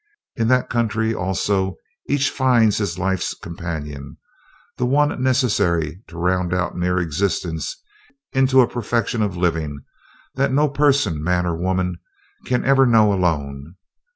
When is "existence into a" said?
6.97-8.67